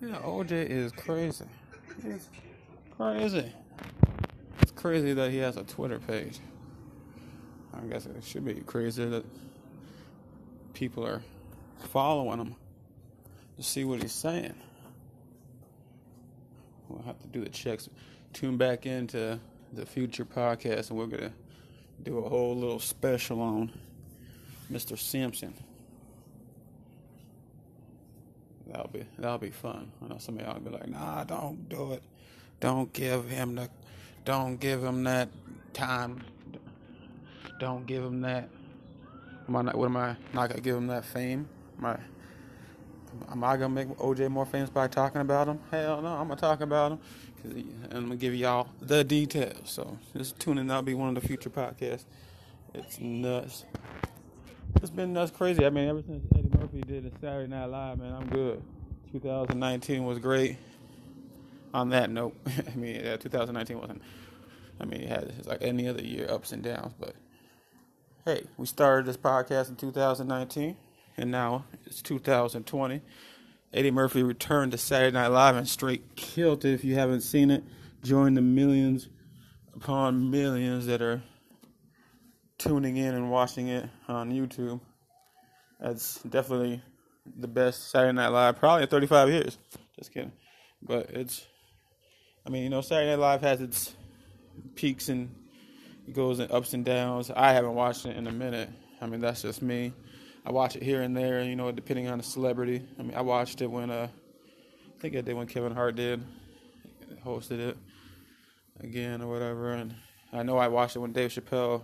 [0.00, 1.44] Yeah, OJ is crazy.
[2.02, 2.28] He's
[2.96, 3.52] crazy.
[4.60, 6.40] It's crazy that he has a Twitter page.
[7.72, 9.24] I guess it should be crazy that
[10.74, 11.22] people are
[11.90, 12.56] following him
[13.56, 14.54] to see what he's saying.
[16.88, 17.88] We'll have to do the checks.
[18.32, 19.38] Tune back into
[19.72, 21.32] the future podcast, and we're gonna
[22.02, 23.72] do a whole little special on
[24.70, 24.98] Mr.
[24.98, 25.54] Simpson.
[28.72, 29.92] That'll be that'll be fun.
[30.02, 32.02] I know somebody will be like, "Nah, don't do it.
[32.60, 33.68] Don't give him the,
[34.24, 35.28] don't give him that
[35.74, 36.22] time.
[37.60, 38.48] Don't give him that.
[39.46, 39.76] Am I not?
[39.76, 41.48] What am I not gonna give him that fame?
[41.78, 41.98] Am I?
[43.30, 45.60] Am I gonna make OJ more famous by talking about him?
[45.70, 46.98] Hell no, I'm gonna talk about him,
[47.44, 49.70] and I'm gonna give y'all the details.
[49.70, 50.66] So just tune in.
[50.66, 52.04] That'll be one of the future podcasts.
[52.72, 53.66] It's nuts.
[54.76, 55.66] It's been nuts, crazy.
[55.66, 58.62] I mean, ever since Eddie Murphy did a Saturday Night Live, man, I'm good.
[59.10, 60.58] 2019 was great.
[61.74, 62.36] On that note,
[62.72, 64.00] I mean, yeah, 2019 wasn't.
[64.80, 66.92] I mean, it had like any other year, ups and downs.
[67.00, 67.16] But
[68.24, 70.76] hey, we started this podcast in 2019,
[71.16, 73.02] and now it's 2020.
[73.74, 76.74] Eddie Murphy returned to Saturday Night Live and straight killed it.
[76.74, 77.64] If you haven't seen it,
[78.04, 79.08] join the millions
[79.74, 81.24] upon millions that are
[82.56, 84.80] tuning in and watching it on YouTube.
[85.82, 86.80] That's definitely
[87.40, 89.58] the best Saturday Night Live probably in 35 years.
[89.98, 90.30] Just kidding.
[90.80, 91.44] But it's,
[92.46, 93.92] I mean, you know, Saturday Night Live has its
[94.76, 95.34] peaks and
[96.12, 97.32] goes in ups and downs.
[97.34, 98.70] I haven't watched it in a minute.
[99.00, 99.92] I mean, that's just me.
[100.46, 102.86] I watch it here and there, you know, depending on the celebrity.
[102.96, 106.22] I mean, I watched it when, uh, I think I did when Kevin Hart did,
[107.26, 107.76] hosted it
[108.78, 109.72] again or whatever.
[109.72, 109.96] And
[110.32, 111.82] I know I watched it when Dave Chappelle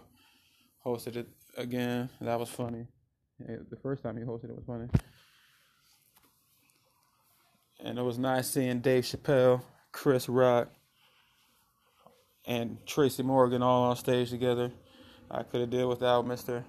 [0.86, 1.26] hosted it
[1.56, 2.08] again.
[2.20, 2.86] That was funny.
[3.38, 4.88] The first time he hosted it was funny.
[7.80, 10.68] And it was nice seeing Dave Chappelle, Chris Rock,
[12.44, 14.72] and Tracy Morgan all on stage together.
[15.30, 16.64] I could have did without Mr.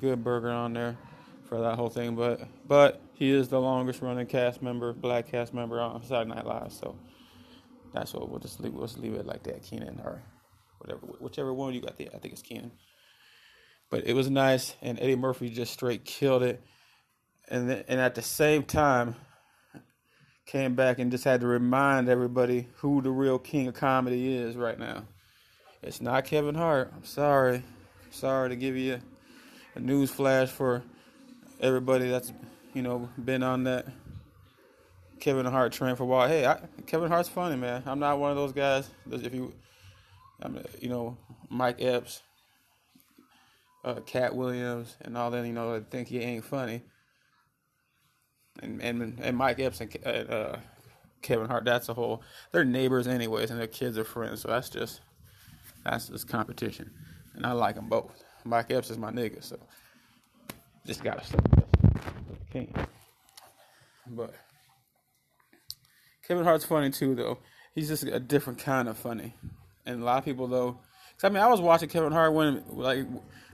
[0.00, 0.96] Good Burger on there
[1.48, 5.54] for that whole thing, but but he is the longest running cast member, black cast
[5.54, 6.96] member on Saturday Night Live, so
[7.92, 8.72] that's what we'll just leave.
[8.72, 10.22] We'll just leave it like that, Kenan or
[10.78, 12.08] whatever, whichever one you got there.
[12.14, 12.72] I think it's Kenan.
[13.90, 16.62] But it was nice, and Eddie Murphy just straight killed it,
[17.48, 19.16] and and at the same time
[20.48, 24.56] came back and just had to remind everybody who the real king of comedy is
[24.56, 25.04] right now.
[25.82, 26.90] It's not Kevin Hart.
[26.96, 27.62] I'm sorry.
[28.10, 28.98] sorry to give you
[29.74, 30.82] a news flash for
[31.60, 32.32] everybody that's,
[32.74, 33.86] you know, been on that
[35.20, 36.28] Kevin Hart train for a while.
[36.28, 37.82] Hey, I, Kevin Hart's funny, man.
[37.86, 38.88] I'm not one of those guys.
[39.10, 39.52] If you,
[40.40, 41.16] I'm, you know,
[41.50, 42.22] Mike Epps,
[43.84, 46.82] uh, Katt Williams, and all that, you know, that think he ain't funny
[48.62, 50.56] and and and Mike Epps and uh,
[51.22, 51.64] Kevin Hart.
[51.64, 52.22] That's a whole.
[52.52, 54.42] They're neighbors anyways, and their kids are friends.
[54.42, 55.00] So that's just
[55.84, 56.90] that's just competition,
[57.34, 58.24] and I like them both.
[58.44, 59.58] Mike Epps is my nigga, so
[60.86, 61.38] just gotta stay.
[62.50, 62.74] King.
[64.06, 64.34] But
[66.26, 67.38] Kevin Hart's funny too, though.
[67.74, 69.34] He's just a different kind of funny,
[69.86, 70.80] and a lot of people though.
[71.22, 73.04] I mean, I was watching Kevin Hart when like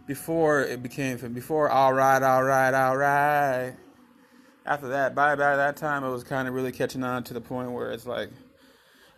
[0.06, 3.74] before it became before all right, all right, all right
[4.66, 7.40] after that, by by that time, it was kind of really catching on to the
[7.40, 8.30] point where it's like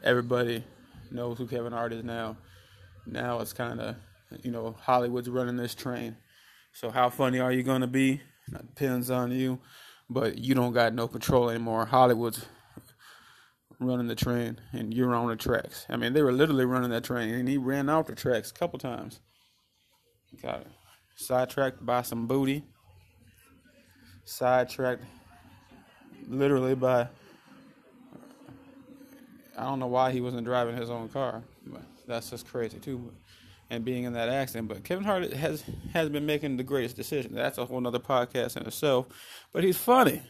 [0.02, 0.64] everybody
[1.10, 2.36] knows who Kevin Hart is now.
[3.06, 3.96] Now it's kind of
[4.42, 6.16] you know Hollywood's running this train.
[6.72, 8.20] So how funny are you gonna be?
[8.48, 9.60] That depends on you,
[10.10, 11.86] but you don't got no control anymore.
[11.86, 12.44] Hollywood's
[13.78, 15.86] running the train, and you're on the tracks.
[15.88, 18.54] I mean, they were literally running that train, and he ran off the tracks a
[18.54, 19.20] couple times.
[20.42, 20.66] Got
[21.16, 22.64] sidetracked by some booty.
[24.24, 25.04] Sidetracked
[26.28, 27.08] literally by
[29.56, 33.12] I don't know why he wasn't driving his own car, but that's just crazy too.
[33.70, 37.34] And being in that accident, but Kevin Hart has has been making the greatest decision.
[37.34, 39.06] That's a whole other podcast in itself.
[39.52, 40.22] But he's funny.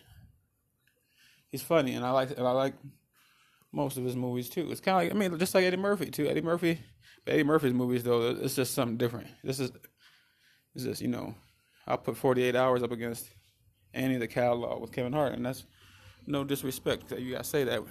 [1.51, 2.75] He's funny, and I like and I like
[3.77, 4.73] most of his movies too.
[4.73, 6.27] It's kind of like I mean, just like Eddie Murphy too.
[6.27, 6.81] Eddie Murphy,
[7.27, 9.29] Eddie Murphy's movies though, it's just something different.
[9.45, 9.71] This is,
[10.75, 11.35] it's just you know,
[11.87, 13.29] I'll put Forty Eight Hours up against
[13.93, 15.67] any of the catalog with Kevin Hart, and that's
[16.27, 17.13] no disrespect.
[17.13, 17.83] You gotta say that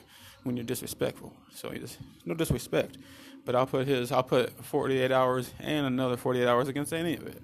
[0.43, 1.31] when you're disrespectful.
[1.53, 2.97] So just no disrespect.
[3.45, 4.11] But I'll put his.
[4.11, 7.43] I'll put 48 hours and another 48 hours against any of it.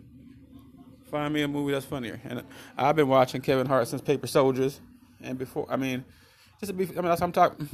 [1.11, 2.19] Find me a movie that's funnier.
[2.23, 2.43] And
[2.75, 4.81] I've been watching Kevin Hart since Paper Soldiers,
[5.21, 5.67] and before.
[5.69, 6.03] I mean,
[6.59, 6.85] just to be.
[6.85, 7.69] I mean, that's I'm talking.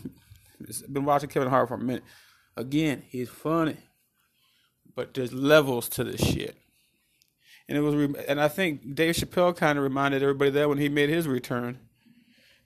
[0.91, 2.03] Been watching Kevin Hart for a minute.
[2.55, 3.77] Again, he's funny,
[4.95, 6.57] but there's levels to this shit.
[7.67, 7.93] and it was,
[8.27, 11.79] and I think Dave Chappelle kind of reminded everybody that when he made his return,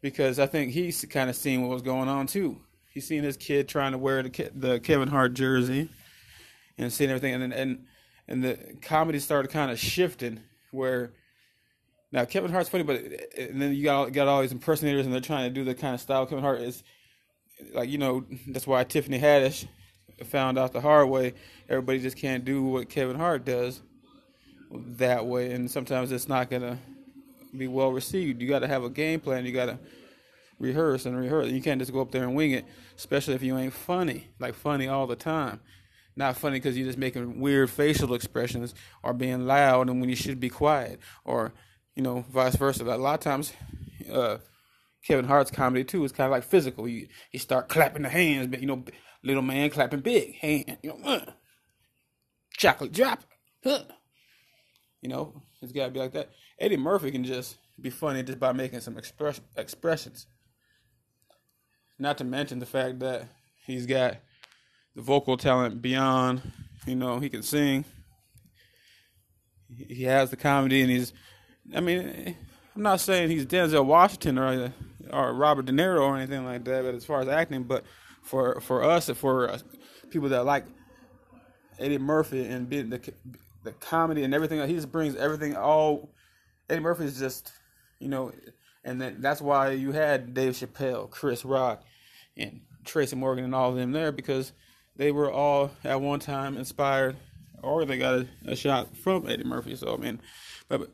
[0.01, 2.61] because I think he's kind of seen what was going on too.
[2.93, 5.89] He's seen his kid trying to wear the the Kevin Hart jersey,
[6.77, 7.85] and seeing everything, and and
[8.27, 10.41] and the comedy started kind of shifting
[10.71, 11.13] where.
[12.13, 12.97] Now Kevin Hart's funny, but
[13.38, 15.95] and then you got got all these impersonators, and they're trying to do the kind
[15.95, 16.83] of style Kevin Hart is
[17.74, 17.90] like.
[17.90, 19.68] You know, that's why Tiffany Haddish
[20.25, 21.34] found out the hard way.
[21.69, 23.81] Everybody just can't do what Kevin Hart does
[24.72, 26.78] that way, and sometimes it's not gonna
[27.58, 28.42] be well received.
[28.42, 29.46] You got to have a game plan.
[29.46, 29.80] You got to
[30.60, 31.50] rehearse and rehearse.
[31.50, 32.66] You can't just go up there and wing it,
[32.98, 35.60] especially if you ain't funny, like funny all the time.
[36.16, 40.16] Not funny because you're just making weird facial expressions or being loud and when you
[40.16, 41.54] should be quiet, or
[41.96, 42.84] you know, vice versa.
[42.84, 43.54] a lot of times,
[44.12, 44.38] uh,
[45.06, 46.88] Kevin Hart's comedy too is kind of like physical.
[46.88, 48.83] You you start clapping the hands, but you know,
[49.24, 51.31] little man clapping big hand, you know, uh,
[52.57, 53.24] chocolate drop,
[53.63, 53.83] huh.
[55.01, 56.30] You know, it's got to be like that.
[56.59, 60.27] Eddie Murphy can just be funny just by making some express, expressions.
[61.98, 63.27] Not to mention the fact that
[63.65, 64.18] he's got
[64.95, 66.42] the vocal talent beyond,
[66.86, 67.86] you know, he can sing.
[69.69, 71.13] He has the comedy, and he's,
[71.74, 72.36] I mean,
[72.75, 74.74] I'm not saying he's Denzel Washington or
[75.12, 77.84] or Robert De Niro or anything like that, but as far as acting, but
[78.22, 79.58] for for us, for
[80.10, 80.66] people that like
[81.80, 83.00] Eddie Murphy and being the
[83.63, 84.66] the comedy and everything.
[84.68, 85.56] He just brings everything.
[85.56, 86.13] All
[86.69, 87.52] Eddie Murphy is just,
[88.00, 88.31] you know,
[88.84, 91.84] and then that's why you had Dave Chappelle, Chris Rock,
[92.38, 94.54] and Tracy Morgan and all of them there because
[94.96, 97.16] they were all at one time inspired,
[97.62, 99.75] or they got a, a shot from Eddie Murphy.
[99.75, 100.22] So I mean,
[100.68, 100.90] but, but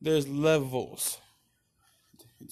[0.00, 1.18] there's levels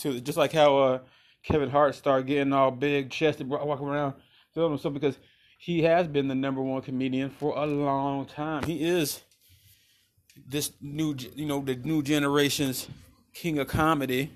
[0.00, 0.98] to just like how uh,
[1.42, 4.14] Kevin Hart started getting all big chested, walking around
[4.52, 5.18] filming himself because
[5.58, 8.62] he has been the number one comedian for a long time.
[8.64, 9.22] He is
[10.48, 12.88] this new, you know, the new generation's
[13.32, 14.30] king of comedy.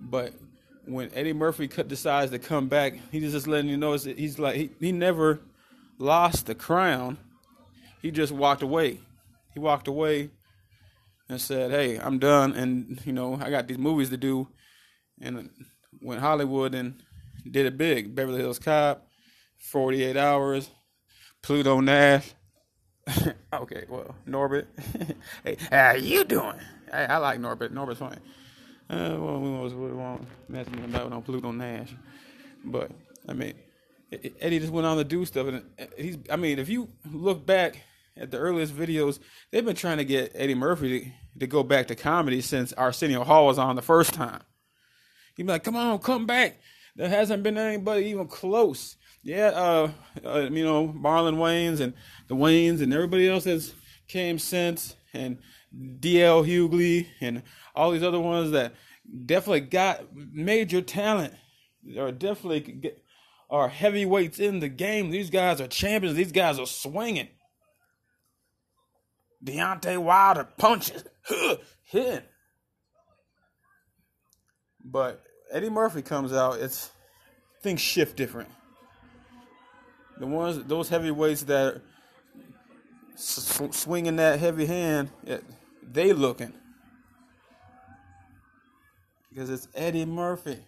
[0.00, 0.34] But
[0.84, 4.56] when Eddie Murphy cut decides to come back, he's just letting you know he's like
[4.56, 5.40] he, he never
[5.98, 7.18] lost the crown.
[8.00, 9.00] He just walked away.
[9.54, 10.30] He walked away
[11.28, 14.48] and said, "Hey, I'm done, and you know I got these movies to do."
[15.20, 15.50] And
[16.00, 17.02] went Hollywood and
[17.50, 18.14] did it big.
[18.14, 19.08] Beverly Hills Cop,
[19.58, 20.70] 48 hours,
[21.42, 22.32] Pluto Nash.
[23.52, 24.66] okay, well, Norbit.
[25.44, 26.58] hey, how you doing?
[26.90, 27.70] Hey, I like Norbit.
[27.70, 28.18] Norbit's funny.
[28.90, 31.94] Uh, well, we was we won't messing about on Pluto Nash,
[32.64, 32.90] but
[33.28, 33.54] I mean,
[34.40, 36.16] Eddie just went on to do stuff, and uh, he's.
[36.30, 37.82] I mean, if you look back
[38.16, 39.18] at the earliest videos,
[39.50, 43.24] they've been trying to get Eddie Murphy to, to go back to comedy since Arsenio
[43.24, 44.40] Hall was on the first time.
[45.38, 46.60] He'd be like, "Come on, come back."
[46.94, 49.90] There hasn't been anybody even close yeah, uh,
[50.24, 51.92] uh, you know, Marlon Wayans and
[52.28, 53.74] the Wayans and everybody else that's
[54.06, 55.38] came since, and
[55.74, 57.42] DL Hughley and
[57.74, 58.74] all these other ones that
[59.26, 61.34] definitely got major talent,
[61.96, 63.02] or definitely get,
[63.50, 65.10] are heavyweights in the game.
[65.10, 66.16] These guys are champions.
[66.16, 67.28] These guys are swinging.
[69.44, 71.04] Deontay Wilder punches,
[71.84, 72.24] hit.
[74.82, 76.60] But Eddie Murphy comes out.
[76.60, 76.90] It's
[77.62, 78.50] things shift different.
[80.18, 81.80] The ones, those heavyweights that
[83.14, 85.44] sw- swinging that heavy hand, it,
[85.82, 86.52] they looking
[89.30, 90.58] because it's Eddie Murphy,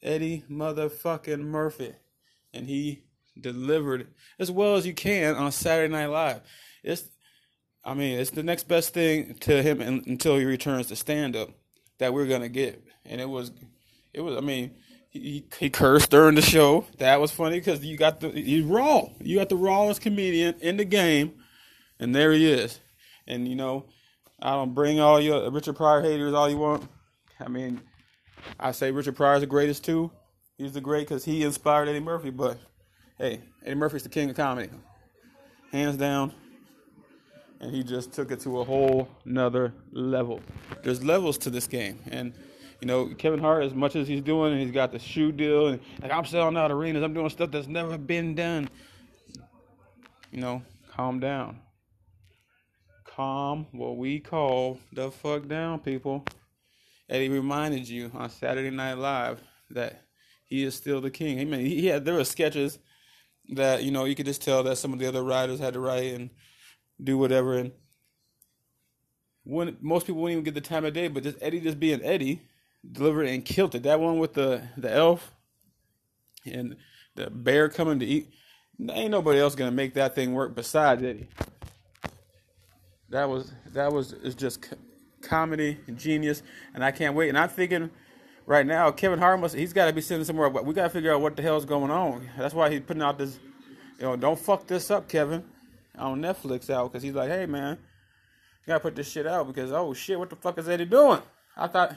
[0.00, 1.92] Eddie motherfucking Murphy,
[2.54, 3.02] and he
[3.40, 4.06] delivered
[4.38, 6.40] as well as you can on Saturday Night Live.
[6.84, 7.08] It's,
[7.84, 11.50] I mean, it's the next best thing to him until he returns to stand up
[11.98, 13.52] that we're gonna get, and it was,
[14.12, 14.36] it was.
[14.36, 14.74] I mean
[15.10, 16.86] he, he cursed during the show.
[16.98, 19.06] That was funny because you got the he's raw.
[19.20, 21.34] You got the rawest comedian in the game,
[21.98, 22.80] and there he is.
[23.26, 23.86] And you know,
[24.40, 26.88] I don't bring all your Richard Pryor haters all you want.
[27.40, 27.80] I mean,
[28.58, 30.10] I say Richard Pryor's the greatest too.
[30.56, 32.30] He's the great because he inspired Eddie Murphy.
[32.30, 32.58] But
[33.16, 34.70] hey, Eddie Murphy's the king of comedy,
[35.72, 36.32] hands down.
[37.60, 40.40] And he just took it to a whole nother level.
[40.82, 42.32] There's levels to this game, and
[42.80, 45.68] you know, Kevin Hart, as much as he's doing, and he's got the shoe deal,
[45.68, 48.68] and like I'm selling out arenas, I'm doing stuff that's never been done.
[50.30, 50.62] You know,
[50.92, 51.58] calm down.
[53.04, 56.24] Calm what we call the fuck down, people.
[57.08, 60.04] Eddie reminded you on Saturday Night Live that
[60.44, 61.40] he is still the king.
[61.40, 62.78] I mean, he had there were sketches
[63.50, 65.80] that you know you could just tell that some of the other writers had to
[65.80, 66.30] write and
[67.02, 67.72] do whatever, and
[69.44, 72.02] when most people wouldn't even get the time of day, but just Eddie just being
[72.02, 72.42] Eddie
[72.90, 73.84] delivered and killed it.
[73.84, 75.32] That one with the the elf
[76.44, 76.76] and
[77.14, 78.32] the bear coming to eat.
[78.90, 81.28] Ain't nobody else gonna make that thing work besides Eddie.
[83.10, 84.68] That was that was is just
[85.22, 86.42] comedy and genius,
[86.74, 87.28] and I can't wait.
[87.28, 87.90] And I'm thinking
[88.46, 90.48] right now, Kevin Hart must he's got to be sitting somewhere.
[90.48, 92.28] We got to figure out what the hell's going on.
[92.36, 93.38] That's why he's putting out this,
[93.98, 95.44] you know, don't fuck this up, Kevin,
[95.98, 97.78] on Netflix out because he's like, hey man,
[98.66, 101.22] gotta put this shit out because oh shit, what the fuck is Eddie doing?
[101.56, 101.96] I thought,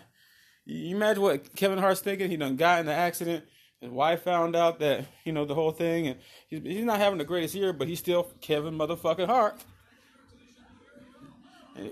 [0.65, 2.29] you imagine what Kevin Hart's thinking?
[2.29, 3.46] He done got in the accident.
[3.79, 7.17] His wife found out that you know the whole thing, and he's he's not having
[7.17, 9.63] the greatest year, but he's still Kevin motherfucking Hart.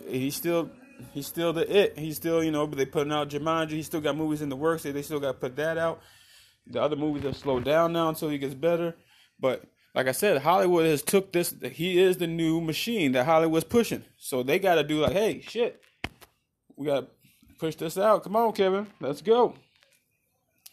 [0.07, 0.69] He's still
[1.13, 1.97] he's still the it.
[1.97, 3.71] He's still, you know, but they putting out Jumanji.
[3.71, 4.83] He still got movies in the works.
[4.83, 6.01] They still got to put that out.
[6.67, 8.95] The other movies have slowed down now until he gets better.
[9.39, 9.63] But
[9.95, 11.53] like I said, Hollywood has took this.
[11.71, 14.03] He is the new machine that Hollywood's pushing.
[14.17, 15.81] So they got to do like, hey, shit,
[16.75, 17.07] we got to
[17.57, 18.23] push this out.
[18.23, 19.55] Come on, Kevin, let's go.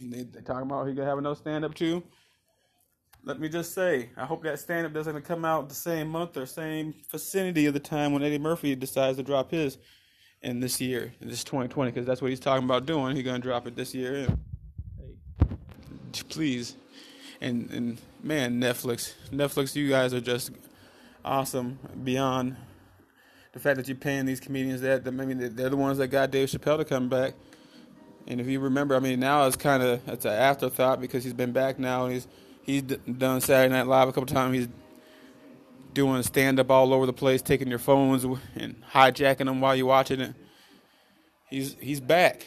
[0.01, 2.03] And they they talking about he gonna have another stand up too.
[3.25, 6.37] Let me just say, I hope that stand up doesn't come out the same month
[6.37, 9.79] or same vicinity of the time when Eddie Murphy decides to drop his
[10.43, 13.17] in this year, in this 2020, because that's what he's talking about doing.
[13.17, 14.29] He's gonna drop it this year.
[14.99, 16.77] Hey, please,
[17.41, 20.51] and and man, Netflix, Netflix, you guys are just
[21.25, 22.57] awesome beyond
[23.53, 25.07] the fact that you're paying these comedians that.
[25.07, 27.35] I mean, they're the ones that got Dave Chappelle to come back.
[28.27, 31.33] And if you remember, I mean, now it's kind of it's an afterthought because he's
[31.33, 32.27] been back now and he's
[32.63, 34.57] he's done Saturday Night Live a couple times.
[34.57, 34.69] He's
[35.95, 38.25] doing stand up all over the place, taking your phones
[38.55, 40.35] and hijacking them while you're watching it.
[41.49, 42.47] He's he's back,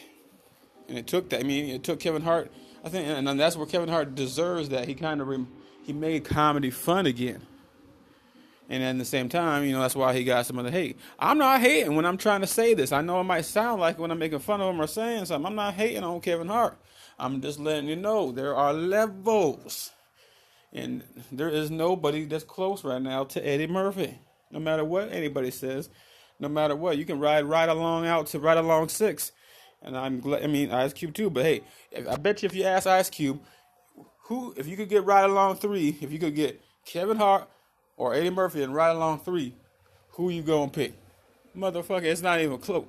[0.88, 1.40] and it took that.
[1.40, 2.52] I mean, it took Kevin Hart.
[2.84, 4.88] I think, and that's where Kevin Hart deserves that.
[4.88, 5.44] He kind of re,
[5.82, 7.42] he made comedy fun again.
[8.68, 10.96] And at the same time, you know, that's why he got some of the hate.
[11.18, 12.92] I'm not hating when I'm trying to say this.
[12.92, 15.46] I know it might sound like when I'm making fun of him or saying something.
[15.46, 16.78] I'm not hating on Kevin Hart.
[17.18, 19.90] I'm just letting you know there are levels
[20.72, 24.18] and there is nobody that's close right now to Eddie Murphy.
[24.52, 25.90] No matter what anybody says,
[26.38, 29.32] no matter what, you can ride right along out to Ride Along six.
[29.82, 30.42] And I'm glad.
[30.42, 31.30] I mean, Ice Cube too.
[31.30, 31.62] But hey,
[32.08, 33.40] I bet you if you ask Ice Cube,
[34.24, 37.48] who if you could get Ride Along three, if you could get Kevin Hart
[37.96, 39.54] or Eddie Murphy and Ride Along three,
[40.10, 40.94] who you gonna pick?
[41.56, 42.86] Motherfucker, it's not even close.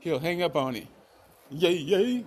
[0.00, 0.86] He'll hang up on you.
[1.50, 2.24] Yay, yay.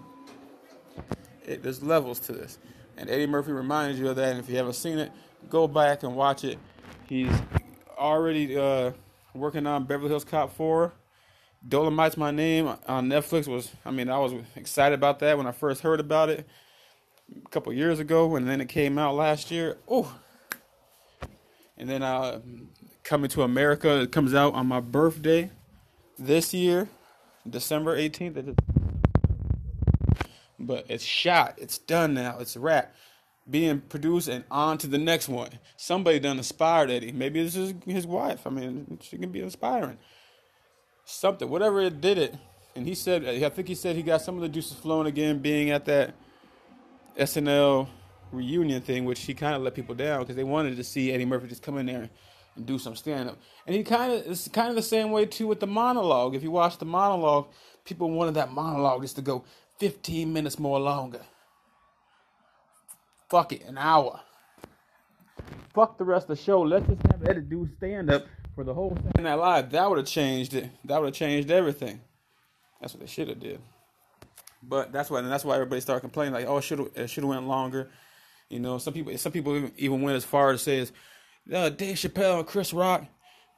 [1.45, 2.57] It, there's levels to this.
[2.97, 4.31] And Eddie Murphy reminds you of that.
[4.31, 5.11] And if you haven't seen it,
[5.49, 6.57] go back and watch it.
[7.07, 7.31] He's
[7.97, 8.91] already uh,
[9.33, 10.91] working on Beverly Hills Cop 4.
[11.67, 15.51] Dolemite's my name on Netflix was I mean I was excited about that when I
[15.51, 16.47] first heard about it
[17.45, 19.77] a couple years ago and then it came out last year.
[19.87, 20.17] Oh.
[21.77, 22.39] And then uh
[23.03, 25.49] Coming to America it comes out on my birthday
[26.17, 26.87] this year,
[27.49, 28.55] December 18th
[30.59, 31.55] but it's shot.
[31.57, 32.37] It's done now.
[32.39, 32.93] It's a wrap.
[33.49, 35.57] Being produced and on to the next one.
[35.77, 37.11] Somebody done inspired Eddie.
[37.11, 38.45] Maybe this is his wife.
[38.45, 39.97] I mean, she can be inspiring.
[41.09, 42.35] Something, whatever it did it.
[42.75, 45.39] And he said, I think he said he got some of the juices flowing again,
[45.39, 46.13] being at that
[47.17, 47.87] SNL
[48.31, 51.25] reunion thing, which he kind of let people down because they wanted to see Eddie
[51.25, 52.09] Murphy just come in there
[52.55, 53.39] and do some stand up.
[53.65, 56.35] And he kind of it's kind of the same way too with the monologue.
[56.35, 57.47] If you watch the monologue,
[57.85, 59.43] people wanted that monologue just to go
[59.79, 61.21] 15 minutes more longer.
[63.29, 64.19] Fuck it, an hour.
[65.73, 66.61] Fuck the rest of the show.
[66.61, 68.25] Let's just have Eddie do stand up
[68.59, 69.69] for the whole Saturday that Live.
[69.71, 70.69] That would have changed it.
[70.83, 72.01] That would have changed everything.
[72.81, 73.61] That's what they should have did.
[74.61, 77.29] But that's why, and that's why everybody started complaining like, oh, should it should have
[77.29, 77.89] went longer.
[78.49, 80.85] You know, some people, some people even, even went as far as say,
[81.53, 83.05] uh, Dave Chappelle and Chris Rock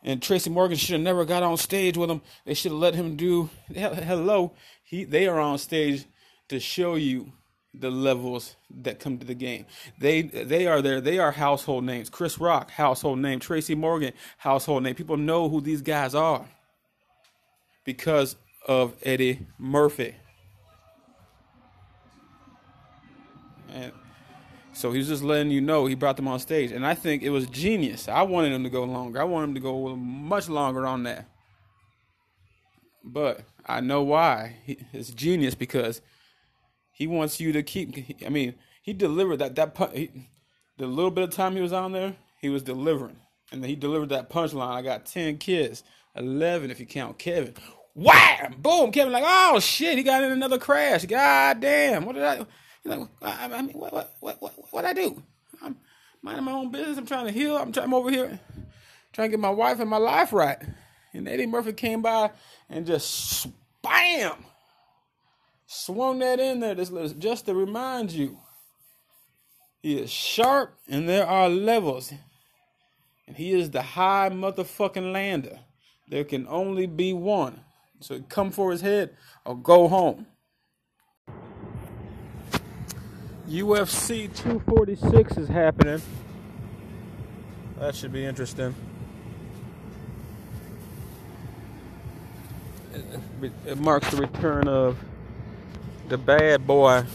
[0.04, 2.22] and Tracy Morgan should have never got on stage with him.
[2.46, 3.50] They should have let him do.
[3.74, 4.54] Hello,
[4.84, 6.06] he they are on stage
[6.50, 7.34] to show you
[7.74, 9.66] the levels that come to the game.
[9.98, 11.00] They they are there.
[11.02, 12.10] They are household names.
[12.10, 13.40] Chris Rock, household name.
[13.40, 14.96] Tracy Morgan, household name.
[14.96, 16.46] People know who these guys are
[17.86, 18.36] because
[18.68, 20.16] of Eddie Murphy.
[23.74, 23.92] And
[24.74, 27.30] so he's just letting you know he brought them on stage, and I think it
[27.30, 28.08] was genius.
[28.08, 29.22] I wanted him to go longer.
[29.22, 31.28] I wanted him to go much longer on that.
[33.04, 34.58] But I know why.
[34.94, 36.02] It's genius because
[37.02, 37.96] he wants you to keep.
[38.24, 40.30] I mean, he delivered that that he,
[40.78, 43.18] the little bit of time he was on there, he was delivering,
[43.52, 44.76] and then he delivered that punchline.
[44.76, 45.84] I got ten kids,
[46.16, 47.56] eleven if you count Kevin.
[47.96, 48.54] Wham!
[48.60, 48.92] Boom!
[48.92, 51.06] Kevin like, oh shit, he got in another crash.
[51.08, 52.06] God damn!
[52.06, 52.46] What did I?
[52.86, 55.24] Know, I, I mean, what what what what what I do?
[55.60, 55.78] I'm
[56.22, 57.00] minding my own business.
[57.00, 57.58] I'm trying to heal.
[57.58, 57.86] I'm trying.
[57.86, 58.40] I'm over here
[59.12, 60.60] trying to get my wife and my life right.
[61.14, 62.30] And Eddie Murphy came by
[62.70, 63.48] and just
[63.82, 64.46] bam
[65.72, 68.38] swung that in there just to remind you.
[69.82, 72.14] He is sharp and there are levels.
[73.26, 75.60] And he is the high motherfucking lander.
[76.10, 77.62] There can only be one.
[78.02, 80.28] So come for his head or go home.
[83.48, 86.02] UFC 246 is happening.
[87.80, 88.76] That should be interesting.
[93.66, 94.98] It, marks the return of
[96.12, 97.06] the bad boy,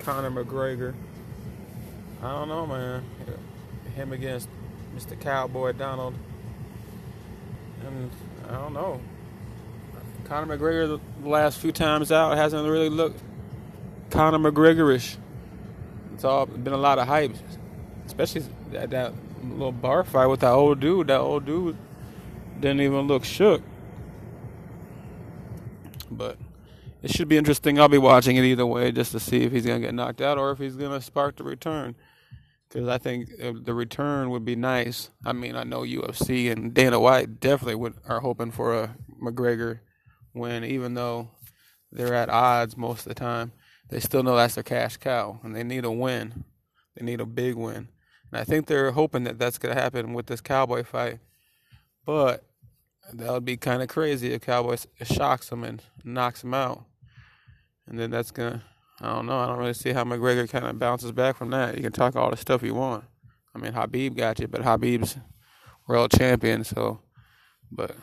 [0.00, 0.92] Conor McGregor.
[2.22, 3.02] I don't know, man.
[3.96, 4.50] Him against
[4.94, 5.18] Mr.
[5.18, 6.14] Cowboy Donald.
[7.86, 8.10] And
[8.50, 9.00] I don't know.
[10.24, 13.22] Conor McGregor, the last few times out, hasn't really looked
[14.10, 15.16] Conor McGregorish.
[16.12, 17.34] It's all been a lot of hype,
[18.04, 21.06] especially that, that little bar fight with that old dude.
[21.06, 21.78] That old dude
[22.60, 23.62] didn't even look shook.
[26.10, 26.36] But
[27.04, 27.78] it should be interesting.
[27.78, 30.22] I'll be watching it either way just to see if he's going to get knocked
[30.22, 31.96] out or if he's going to spark the return.
[32.66, 35.10] Because I think uh, the return would be nice.
[35.22, 39.80] I mean, I know UFC and Dana White definitely would, are hoping for a McGregor
[40.32, 41.28] win, even though
[41.92, 43.52] they're at odds most of the time.
[43.90, 46.44] They still know that's their cash cow, and they need a win.
[46.96, 47.88] They need a big win.
[48.32, 51.18] And I think they're hoping that that's going to happen with this Cowboy fight.
[52.06, 52.44] But
[53.12, 56.86] that would be kind of crazy if Cowboy shocks him and knocks him out.
[57.86, 58.62] And then that's to,
[59.00, 61.76] I don't know, I don't really see how McGregor kind of bounces back from that.
[61.76, 63.04] You can talk all the stuff you want.
[63.54, 65.16] I mean, Khabib got you, but Khabib's
[65.86, 67.00] world champion, so,
[67.70, 67.94] but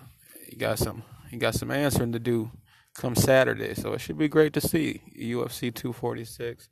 [0.48, 2.52] he got some, he got some answering to do
[2.94, 3.74] come Saturday.
[3.74, 6.70] So it should be great to see UFC 246.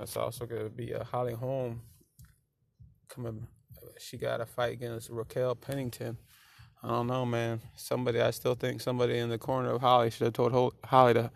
[0.00, 1.82] It's also to be a Holly Holm
[3.08, 3.46] coming.
[3.98, 6.18] She got a fight against Raquel Pennington.
[6.82, 7.60] I don't know, man.
[7.76, 11.30] Somebody, I still think somebody in the corner of Holly should have told Holly to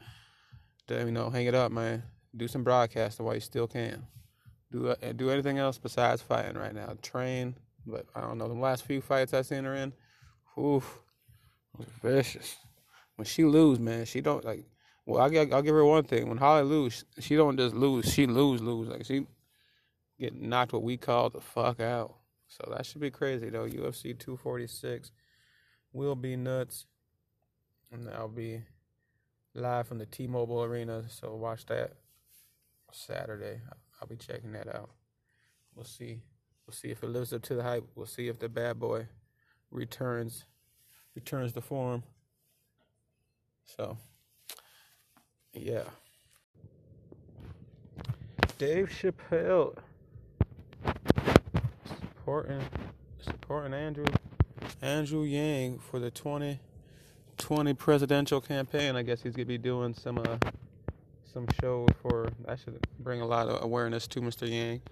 [0.91, 2.03] you know, hang it up, man.
[2.37, 4.07] Do some broadcasting while you still can.
[4.71, 6.97] Do uh, do anything else besides fighting right now.
[7.01, 8.49] Train, but I don't know.
[8.49, 9.93] The last few fights I seen her in,
[10.59, 11.01] oof,
[12.03, 12.57] vicious.
[13.17, 14.65] When she lose, man, she don't like.
[15.07, 16.29] Well, I'll, I'll give her one thing.
[16.29, 18.13] When Holly lose, she don't just lose.
[18.13, 18.89] She lose, lose.
[18.89, 19.27] Like she
[20.21, 22.15] get knocked what we call the fuck out.
[22.49, 23.67] So that should be crazy though.
[23.67, 25.13] UFC 246
[25.93, 26.87] will be nuts,
[27.91, 28.63] and that'll be
[29.55, 31.05] live from the T-Mobile Arena.
[31.09, 31.95] So watch that
[32.93, 33.61] Saturday.
[34.01, 34.91] I'll be checking that out.
[35.75, 36.23] We'll see.
[36.67, 37.85] We'll see if it lives up to the hype.
[37.95, 39.09] We'll see if the bad boy
[39.71, 40.45] returns
[41.15, 42.03] returns to form.
[43.65, 43.99] So,
[45.53, 45.85] yeah.
[48.59, 49.77] Dave Chappelle
[51.87, 52.63] supporting
[53.21, 54.07] supporting Andrew
[54.83, 56.11] Andrew Yang for the
[57.39, 58.97] 2020 presidential campaign.
[58.97, 60.39] I guess he's gonna be doing some uh,
[61.33, 64.49] some shows for that should bring a lot of awareness to Mr.
[64.49, 64.83] Yang.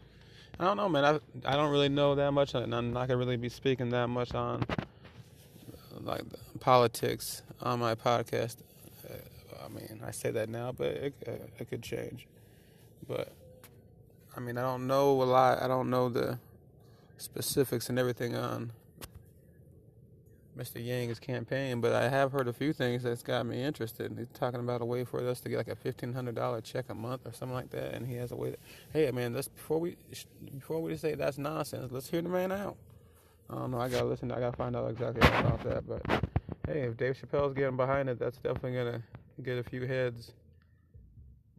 [0.59, 1.05] I don't know, man.
[1.05, 4.09] I I don't really know that much, and I'm not gonna really be speaking that
[4.09, 4.65] much on
[6.01, 6.23] like
[6.61, 8.57] politics on my podcast.
[9.09, 11.15] Uh, I mean, I say that now, but it,
[11.59, 12.27] it could change.
[13.09, 13.33] But
[14.37, 15.63] I mean, I don't know a lot.
[15.63, 16.39] I don't know the
[17.19, 18.73] specifics and everything on
[20.57, 20.85] Mr.
[20.85, 24.15] Yang's campaign, but I have heard a few things that's got me interested.
[24.17, 26.87] He's talking about a way for us to get like a fifteen hundred dollar check
[26.89, 28.53] a month or something like that, and he has a way.
[28.53, 28.57] To,
[28.93, 29.97] hey, man, let's before we
[30.55, 31.93] before we say that's nonsense.
[31.93, 32.77] Let's hear the man out.
[33.51, 33.79] I don't know.
[33.79, 34.33] I gotta listen.
[34.33, 35.87] I gotta find out exactly about that.
[35.87, 36.03] But
[36.67, 39.03] hey, if Dave Chappelle's getting behind it, that's definitely gonna
[39.43, 40.33] get a few heads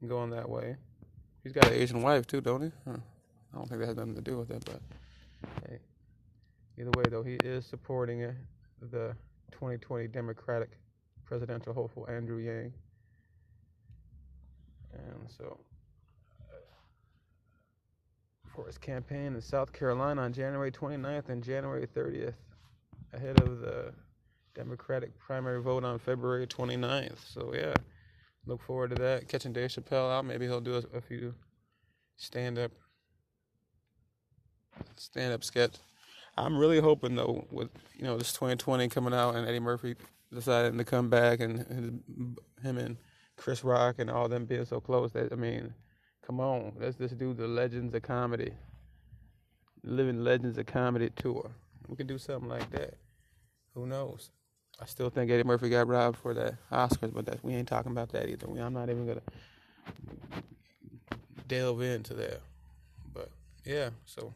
[0.07, 0.75] going that way.
[1.43, 2.71] He's got an Asian wife too, don't he?
[2.83, 2.97] Huh.
[3.53, 4.81] I don't think that has nothing to do with it, but
[5.69, 5.77] hey,
[6.79, 8.36] either way though, he is supporting it
[8.81, 9.15] the
[9.51, 10.69] 2020 Democratic
[11.25, 12.73] presidential hopeful Andrew Yang.
[14.93, 15.59] And so,
[16.49, 16.55] uh,
[18.55, 22.33] for his campaign in South Carolina on January 29th and January 30th,
[23.13, 23.93] ahead of the
[24.55, 27.19] Democratic primary vote on February 29th.
[27.27, 27.73] So, yeah,
[28.45, 29.27] look forward to that.
[29.27, 30.25] Catching Dave Chappelle out.
[30.25, 31.33] Maybe he'll do a, a few
[32.17, 32.71] stand up
[34.95, 35.75] stand up sketch
[36.38, 39.95] I'm really hoping though, with you know this 2020 coming out and Eddie Murphy
[40.34, 41.91] deciding to come back and his,
[42.63, 42.97] him and
[43.38, 45.73] Chris Rock and all them being so close that I mean,
[46.26, 48.54] come on, let's just do the Legends of Comedy,
[49.84, 51.50] Living Legends of Comedy tour.
[51.88, 52.95] We can do something like that.
[53.73, 54.32] Who knows?
[54.80, 57.91] I still think Eddie Murphy got robbed for the Oscars, but that we ain't talking
[57.91, 58.47] about that either.
[58.47, 59.21] We, I'm not even gonna
[61.47, 62.41] delve into that.
[63.12, 63.32] But
[63.65, 64.34] yeah, so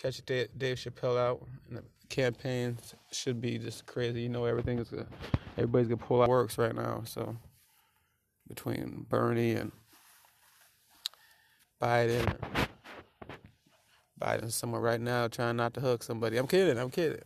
[0.00, 2.78] catch Dave, Chappelle out, and the campaign
[3.10, 4.22] should be just crazy.
[4.22, 5.06] You know, everything is good.
[5.56, 7.02] Everybody's gonna pull out works right now.
[7.04, 7.36] So
[8.48, 9.72] between Bernie and
[11.82, 12.36] Biden,
[14.20, 16.36] Biden's somewhere right now trying not to hug somebody.
[16.36, 16.78] I'm kidding.
[16.78, 17.22] I'm kidding.